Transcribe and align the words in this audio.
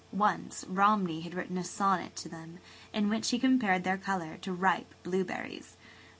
Once 0.11 0.65
Romney 0.67 1.21
had 1.21 1.35
written 1.35 1.59
a 1.59 1.63
sonnet 1.63 2.15
to 2.15 2.27
them 2.27 2.57
in 2.91 3.07
which 3.07 3.29
he 3.29 3.37
compared 3.37 3.83
their 3.83 3.99
colour 3.99 4.35
to 4.41 4.51
ripe 4.51 4.95
blueberries. 5.03 5.77